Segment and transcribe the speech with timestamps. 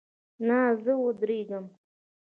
[0.47, 1.65] نه، زه ودریږم